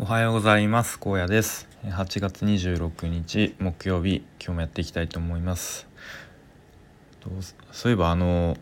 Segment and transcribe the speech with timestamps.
[0.00, 1.00] おはようございます。
[1.00, 1.68] 高野です。
[1.82, 5.88] 8月26日木曜日今日もやっていきたいと思います。
[7.72, 8.56] そういえばあの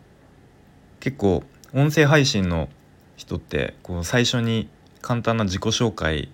[0.99, 1.45] 結構
[1.75, 2.71] 音声配信の
[3.19, 4.71] 人ってこう最初に
[5.03, 6.31] 簡単な自己紹介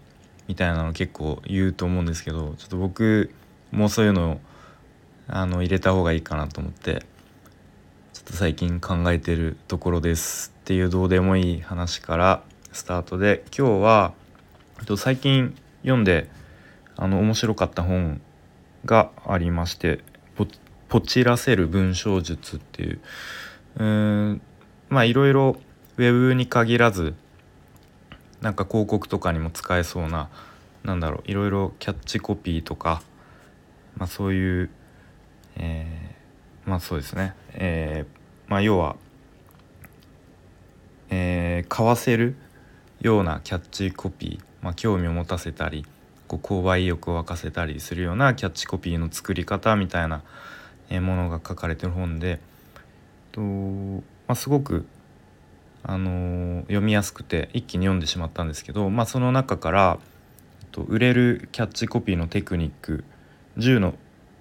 [0.47, 3.35] みたいなの結構言うと思うんですけどちょっと僕
[3.73, 4.41] もうそういうのを
[5.27, 7.05] あの入れた方がいいかなと思って
[8.13, 14.22] ちょっと最近考えてるところですっていうどうでもいい話からスタートで今日は
[14.97, 16.29] 最近読んで
[16.97, 18.21] あの面白かった本
[18.85, 20.01] がありまして
[20.37, 20.47] ポ
[20.89, 23.01] 「ポチらせる文章術」っていう。
[23.79, 24.43] うん
[24.91, 25.57] まあいろいろ
[25.97, 27.15] ウェブに限らず
[28.43, 30.29] なんか広告とかにも使えそうな
[30.85, 33.03] なんだろういろいろキャッチコピーとか、
[33.97, 34.71] まあ、そういう、
[35.57, 38.97] えー、まあそうですね、えー、まあ要は、
[41.09, 42.37] えー、買わせる
[43.01, 45.85] ようなキャッチコピーまあ、興味を持たせたり
[46.29, 50.23] こう購買意欲を沸かせたりするようなキャッチコピーの作り方みたいな
[51.01, 52.41] ものが書かれてる本で
[53.33, 54.87] と、まあ、すごく、
[55.83, 59.99] あの、読みやすくて一気に読んでしまったんですけど、まあ、その中から
[60.71, 63.05] と売れるキャッチコピーのテクニック
[63.59, 63.95] 10の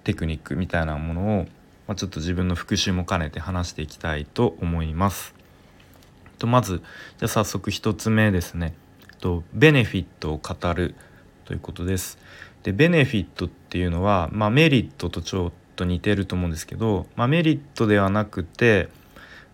[0.04, 1.46] テクニックみたいなものを、
[1.86, 5.34] まあ、ちょっと自分の復習も兼ねて話していきたいと思います。
[6.38, 6.82] とまず
[7.18, 8.74] じゃ早速1つ目ですね。
[9.22, 10.94] とベネフィットを語る
[11.44, 12.18] ということです。
[12.64, 18.88] でベネフィットっていうのは、まあ、メリットとちょっと似てると思うんですけど、まあ、メリットではなくて、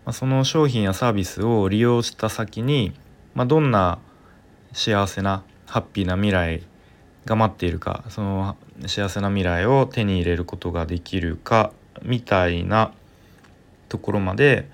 [0.05, 2.93] まあ、その商品やサービスを利用した先に、
[3.35, 3.99] ま、どんな
[4.73, 6.63] 幸せなハッピーな未来
[7.25, 8.55] が待っているかその
[8.87, 12.93] 幸せな未来を手に入れることができるかみたいな
[13.87, 14.69] ところまで、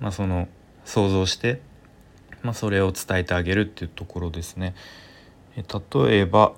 [0.00, 0.48] まあ、その
[0.84, 1.60] 想像して
[2.42, 4.74] まあ、それを伝えてあげるっていうところですね。
[5.56, 5.64] え
[6.06, 6.52] 例えば、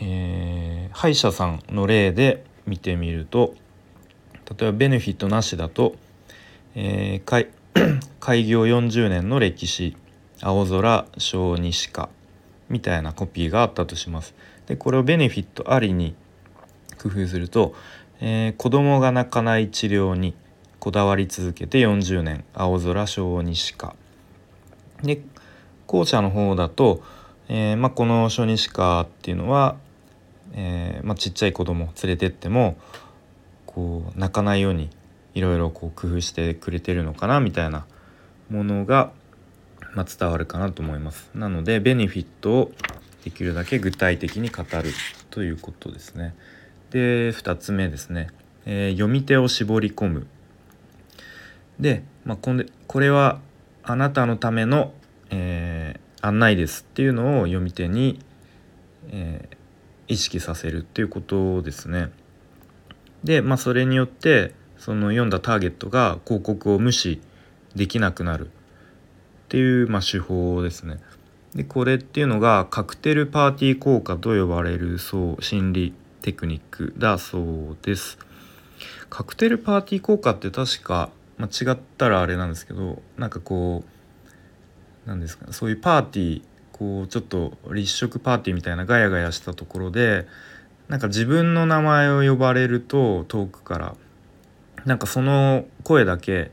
[0.00, 3.54] えー、歯医者さんの例で見てみると
[4.58, 5.96] 例えばベネフィットなしだと、
[6.74, 7.48] えー、開
[8.20, 9.96] 開業40年の歴史
[10.42, 12.08] 青空小児歯科
[12.68, 14.34] みたいなコピーがあったとします。
[14.66, 16.14] でこれをベネフィットありに
[17.00, 17.74] 工夫すると、
[18.20, 20.34] えー、子供が泣かない治療に
[20.80, 23.96] こだわり続けて40年青空小児歯科
[25.02, 25.22] で
[25.86, 27.02] 後者の方だと、
[27.48, 29.76] えーまあ、この初日科っていうのは、
[30.52, 32.76] えーまあ、ちっちゃい子供連れてっても
[33.66, 34.90] こう泣かないように
[35.34, 37.86] いろいろこう工夫してくれてるのかなみたいな
[38.50, 39.12] ものが、
[39.94, 41.30] まあ、伝わるかなと思います。
[41.34, 42.72] なのでベネフィットを
[43.24, 44.92] できるだけ具体的に語る
[45.30, 46.34] ということですね。
[46.90, 48.28] で2つ目ですね、
[48.64, 50.26] えー、読み手を絞り込む。
[51.78, 53.40] で、まあ、これこれは
[53.88, 54.92] あなたのための、
[55.30, 58.18] えー、案内ですっていうのを読み手に、
[59.10, 59.56] えー、
[60.12, 62.10] 意識させるっていうことですね。
[63.22, 67.20] で、まあ、それによってその読んだターゲットが広告を無視
[67.76, 68.50] できなくなるっ
[69.48, 70.98] ていう、まあ、手法ですね。
[71.54, 78.18] でこれっていうのがカクテルパーティー効果と呼ばれるそう心理テクニックだそうです。
[79.10, 83.84] カクテルパーティー効果って確か間違ったらあれなんですけどなんかこ
[85.04, 86.42] うなんですかそういうパーティー
[86.72, 90.26] こうちょっと立食パーティーみたいなガヤガヤしたところで
[90.88, 93.96] なんか自分の名前を呼ばれると遠くから
[94.84, 96.52] なんかその声だけ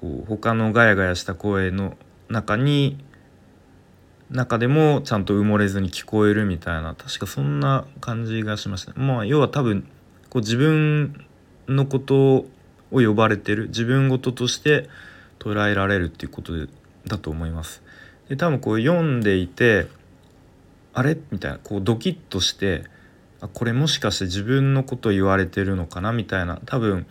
[0.00, 1.96] こう他のガヤガヤした声の
[2.28, 2.98] 中に
[4.30, 8.92] 中でもちゃんと埋もれずに聞こえるみたいな確かそんな感じがしました。
[8.98, 9.82] まあ要は多分
[10.30, 11.26] こう自分
[11.68, 12.46] のこと
[12.90, 14.88] を呼ばれてる自分事として
[15.38, 16.68] 捉えられるっていうことで
[17.06, 17.82] だと思います。
[18.28, 19.86] で多分こう読んでいて
[20.92, 21.16] あれ？
[21.30, 22.84] みたいなこうドキッとして
[23.40, 26.12] あこれもしかして自分のこと言われてるのかな？
[26.12, 27.06] みたいな多分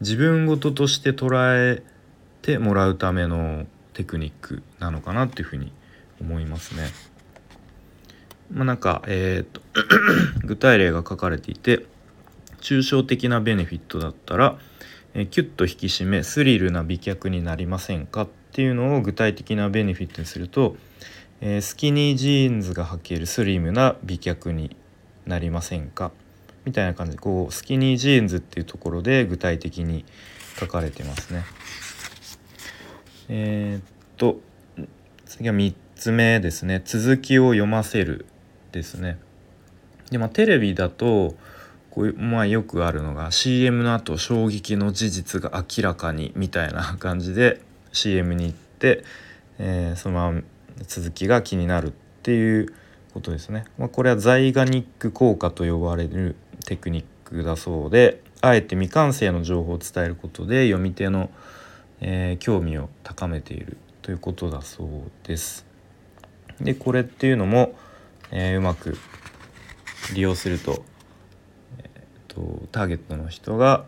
[0.00, 1.82] 自分事として捉え
[2.42, 5.72] てもらうためのテクニックなのかなっていうふうに
[6.20, 6.88] 思いますね。
[8.52, 9.60] まあ、なんかえー、っ と
[10.44, 11.86] 具体例が書かれていて
[12.60, 14.58] 抽象的なベネフィットだったら
[15.14, 20.76] えキュッと引き締めスリルな美脚になりませんかっていうのを具体的なベネフィットにすると、
[21.40, 24.76] えー、スキニージーンズが履けるスリムな美脚に
[25.26, 26.12] なりませんか
[26.64, 30.04] みたいな感じでこうスキニージーンズっていうところで具体的に
[30.58, 31.44] 書かれてますね。
[33.28, 33.82] えー、っ
[34.16, 34.40] と
[35.26, 38.26] 次は3つ目ですね続きを読ませる
[38.72, 39.18] ですね。
[40.10, 41.34] でまあテレビだと
[41.90, 47.60] こういうまあよくあるのが CM の後衝撃の事実が明らかにみたいな感じで
[47.92, 49.04] CM に行って、
[49.58, 50.42] えー、そのまま
[50.86, 51.90] 続きが気になるっ
[52.22, 52.72] ていう
[53.12, 53.64] ことですね。
[53.76, 61.30] まあ、これはザイガニック効果と呼ばれるテクニックだそうであえて未完成の情報を伝えることで読み手の、
[62.00, 64.88] えー、興味を高めているということだそう
[65.26, 65.66] です。
[66.60, 67.74] でこれっていうのも、
[68.30, 68.96] えー、うまく
[70.14, 70.84] 利用すると,、
[72.34, 73.84] と、ターゲットの人が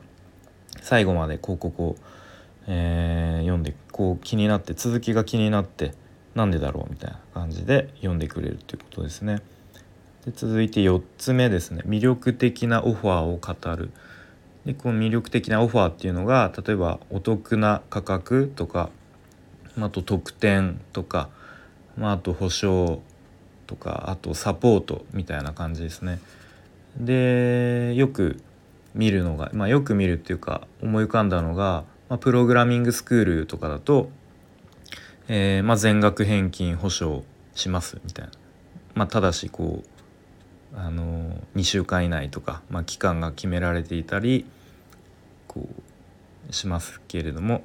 [0.81, 1.97] 最後まで広告を、
[2.67, 5.95] えー、読んでこう気になって続きが気になって
[6.35, 9.43] なんでだろうみたいな感じで読んでくれるということですね。
[10.25, 13.91] で続いて4つ目ですね魅力的なオファーを語る。
[14.65, 18.91] でこの魅力的なオファーっていうのが例えばお得な価格とか
[19.81, 21.31] あと特典とか、
[21.97, 23.03] まあ、あと保証
[23.67, 26.21] とかあとサポートみたいな感じですね。
[26.97, 28.43] でよく
[28.95, 34.11] 見るのが、まあ、よく見るっていうか思い浮かんだのが、まあ、プログラミングスクールとかだと、
[35.29, 37.25] えーまあ、全額返金保証
[37.55, 38.33] しますみたいな、
[38.95, 39.93] まあ、ただしこう
[40.75, 44.47] あの2週間以内とか、まあ、期間が決められていたり
[45.47, 45.69] こ
[46.49, 47.63] うしますけれども、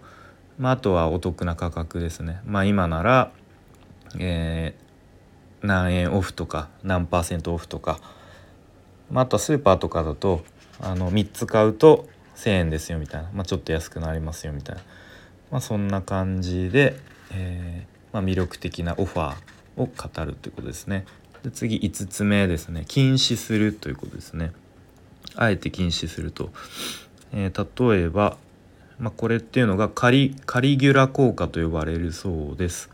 [0.58, 2.42] まあ、あとはお得な価格ですね。
[2.46, 3.32] まあ、今なら、
[4.20, 8.00] えー、何円オフとか何パーセントオフとか、
[9.12, 10.44] まあ、あとはスーパーとかだと
[10.80, 14.82] あの3つ買うと1,000円ですよみたいな、まあ、ちょっと安くなりますよみたいな、
[15.52, 16.96] まあ、そんな感じで、
[17.32, 21.06] えーまあ、魅力的なオファーを語るということですね。
[21.44, 22.84] で次5つ目ですね。
[22.88, 24.52] 禁止するということですね。
[25.36, 26.52] あえて禁止すると、
[27.32, 28.38] えー、例えば
[29.00, 32.90] まあ、これっていうのがカリカリギュラ効果と呼ばれるそうです、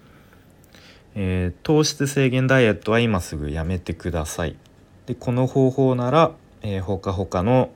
[1.15, 4.56] えー、糖質制限ダイエットは今すぐやめてください。
[5.05, 7.71] でこの方法なら、えー、ほかほかの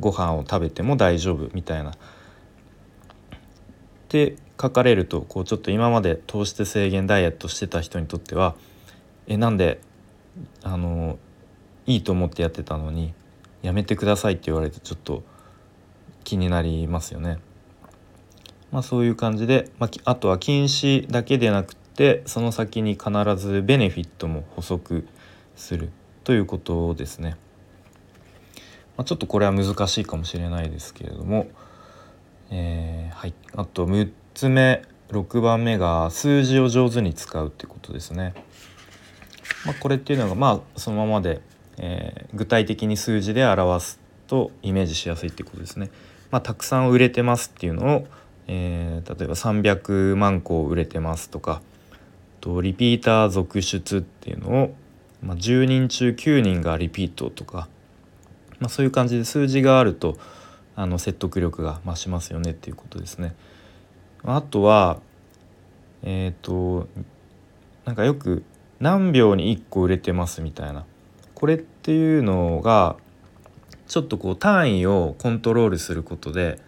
[0.00, 1.94] ご飯を食べても大丈夫みたいなっ
[4.08, 8.56] て書かれるとこうちょっと今まで糖質制限ダイエットしてた人にとっては
[9.26, 9.80] えなんで
[10.62, 11.18] あの
[11.86, 13.14] いいと思ってやってたのに
[13.62, 15.22] やめてくださいって言われてちょっと
[16.24, 17.38] 気になりますよね。
[18.72, 25.06] まあ、そういう感じで、まあ、あとは禁止だけでなくてその先に必ずベネフィットも補足
[25.54, 25.90] する
[26.26, 27.36] ということですね。
[28.96, 31.46] まあ、ちょっとこれは難しいかもしれないですけれども、
[32.50, 38.34] えー、はい、あと6つ目6番目が数字を上手に使うってことですね。
[39.64, 41.40] まあ、これっていうのがまあそのままで、
[41.78, 45.90] えー、具体的に数字で表すとイメージしやすいってことですね。
[46.32, 48.06] まあ、たくさん売れてますっていうのを
[48.48, 51.62] えー、例えば300万個売れてますとか
[52.40, 54.74] とリピーター続出っていうのを、
[55.22, 57.68] まあ、10人中9人がリピートとか、
[58.58, 60.16] まあ、そういう感じで数字があると
[60.74, 63.34] あの説得力が増しますよねっていうことですね。
[64.24, 65.00] あとは
[66.02, 66.88] えっ、ー、と
[67.84, 68.44] なんかよく
[68.78, 70.84] 何秒に1個売れてますみたいな。
[71.34, 72.96] これっていうのが
[73.86, 76.58] ちょっとこう単位をコントロールすることで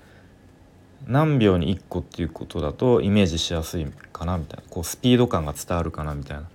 [1.06, 4.64] 何秒に1個っていうことだとイメージしやすいかなみたいな。
[4.70, 6.48] こうスピード感が伝わるかなみたいな。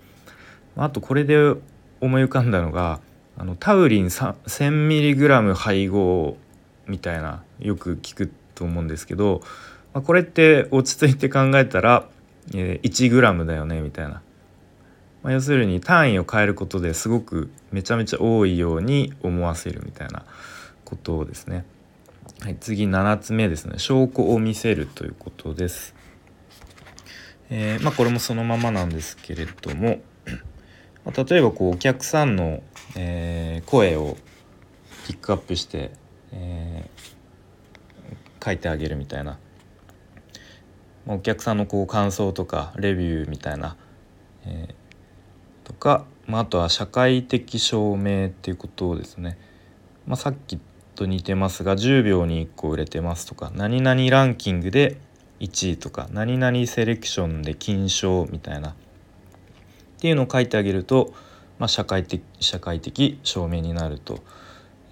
[0.76, 1.56] あとこれで
[2.04, 3.00] 思い浮かんだのが
[3.38, 6.38] あのタウリン 1000mg 配合
[6.86, 9.42] みたいなよく聞くと思うんですけど、
[9.94, 12.08] まあ、これって落ち着いて考えたら、
[12.54, 14.22] えー、1g だよねみたいな、
[15.24, 20.26] まあ、要するに単位を変えることですごくめちゃめちゃ多いように思わせるみたいな
[20.84, 21.66] ことですね。
[22.42, 25.96] はい、次7つ目ですね証拠を見せるということです。
[27.50, 30.00] えー、まあ、これもそのままなんですけれども
[31.06, 32.62] まあ例えばこうお客さんの、
[32.96, 34.18] えー、声を
[35.08, 35.92] ピックアップして、
[36.32, 39.38] えー、書いてあげるみたいな、
[41.06, 43.76] まあ、お客さんのこう感想とかレビューみたいな、
[44.46, 49.38] えー、とか、まあ、あとは社会的証明っていうことをですね。
[50.06, 50.60] まあ、さっき
[50.96, 54.98] と似てますが10秒に1個売れてますとか何々ランキングで
[55.40, 58.76] 1位とか何々セレクションで金賞みたいな
[60.04, 61.14] っていうのを書いてあげると、
[61.60, 64.20] まあ、社会的社会的証明になると、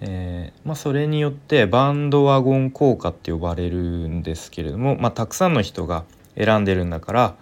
[0.00, 6.04] えー、まあ、それによってバンドワゴン効果って呼ばれるんですけれども、まあ、たくさんの人が
[6.34, 7.36] 選んでるんだから、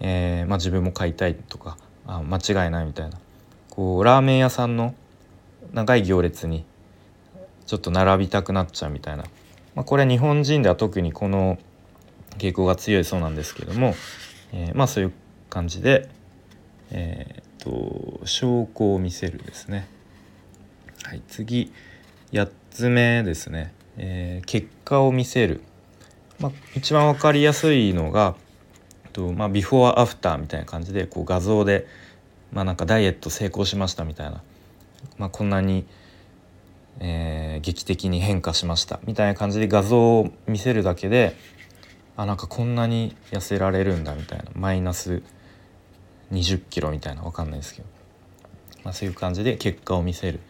[0.00, 3.18] えー、ま自分も買いたいとかあ間違いないみたいな。
[3.70, 4.94] こうラーメン屋さんの
[5.72, 6.66] 長い行列に
[7.64, 9.24] ちょっと並びたくなっちゃうみたいな、
[9.74, 11.56] ま、これは日本人では特にこの
[12.36, 13.94] 傾向が強いそうなんですけども、
[14.52, 15.12] えー、まあそういう
[15.48, 16.10] 感じで、
[16.90, 19.88] えーと、証拠を見せるですね。
[21.04, 21.72] はい、次
[22.32, 25.62] 8つ目ですね、えー、結果を見せる、
[26.38, 28.36] まあ、一番分かりやすいのが
[29.12, 31.86] と、まあ、ビフォーアフターみたいな感じでこう画像で、
[32.52, 34.42] まあなんかダイエット成功しましたみたいな、
[35.18, 35.86] まあ、こんなに、
[37.00, 39.00] えー、劇的に変化しました。
[39.04, 41.36] みたいな感じで画像を見せるだけで
[42.16, 44.44] あなんかこんなに痩せられるんだみたいな。
[44.54, 45.22] マイナス
[46.32, 47.88] 20キロみたいなわかんないですけど、
[48.84, 50.40] まあ、そういう感じで結果を見せる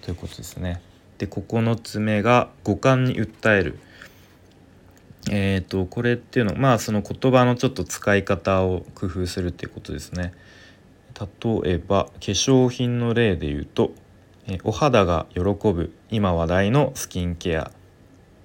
[0.00, 0.80] ということですね。
[1.18, 3.78] で9つ目が五感に訴える。
[5.30, 10.34] えーと、これっていうのまあその言葉のちょっと使い方を工夫するっていうことですね。
[11.18, 13.92] 例えば化粧品の例で言うと
[14.46, 17.70] えお肌が喜ぶ今話題のスキンケア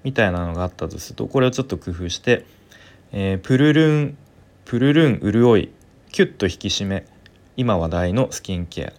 [0.02, 2.46] みたいなのがあったとするとこれをちょっと工夫して、
[3.12, 4.18] えー、プルルン
[4.64, 5.70] プルルン潤い
[6.12, 7.06] キュッと引き締め
[7.56, 8.92] 今話題のスキンケア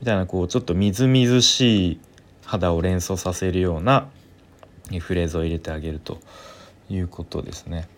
[0.00, 2.00] みたいなこうちょっとみずみずしい
[2.44, 4.08] 肌を連想させるような
[5.00, 6.18] フレーズを入れてあげると
[6.88, 7.88] いうことですね。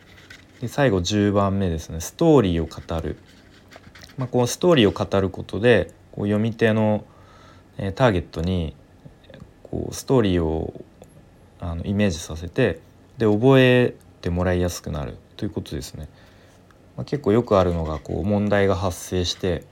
[0.60, 3.16] で最後10番目ですねストーリーを語る。
[4.18, 7.04] まあ、こうストーリーを語ることでこう読み手の、
[7.78, 8.74] えターゲットに
[9.62, 10.84] こうストーリーを
[11.60, 12.80] あのイメージさせて
[13.16, 16.08] で覚えてもらいやすくなるということですね。
[17.00, 19.64] まあ、結構よくあるのがこう問題が発生して、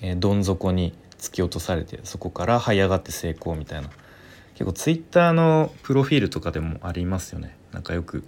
[0.00, 3.90] えー、どん底に突き落とされてそこから這い上がって成功みたいな。
[4.54, 7.54] 結構ツイッターのプロフィールとかでもありますよね。
[7.72, 8.24] なんかよく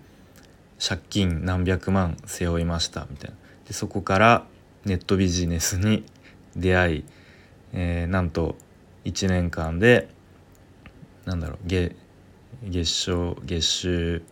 [0.79, 3.37] 借金何百万背負いましたみたいな。
[3.67, 4.45] でそこから
[4.85, 6.05] ネットビジネスに
[6.55, 7.05] 出会い、
[7.73, 8.57] えー、なんと
[9.07, 10.11] 1年間で
[11.25, 11.97] なんだろう月
[12.63, 14.23] 月賞月収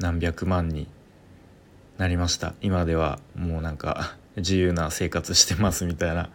[0.00, 0.88] 何百万に
[1.98, 2.54] なりました。
[2.60, 6.30] 今ではもうなんか 自由な生活してますみたいな、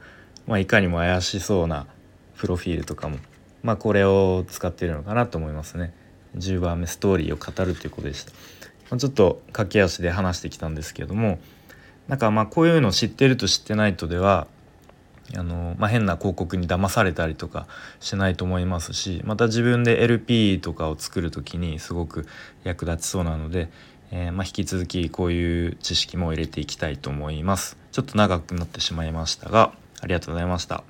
[0.47, 1.85] まあ、いかにも怪しそうな
[2.37, 3.17] プロフィールとかも、
[3.61, 5.93] まあ、これを使っているのかなと思いますね。
[6.37, 8.31] 10番目ストーリーを語るということでした、
[8.89, 11.39] まあ、ちょっと駆け足で話してきたんですけれども
[12.07, 14.47] なんかまあこういうの知ってると知ってないとでは
[15.35, 17.67] あの、まあ、変な広告に騙されたりとか
[17.99, 22.25] しないと思いますしまた自分で LP とかを作る時にすごく
[22.63, 23.69] 役立ちそうなので
[24.11, 27.77] えー、まあ、引き続きこういう知識も入れていきたいと思います。
[27.91, 30.83] ちょっと長くなってしまいましたがありがとうございました。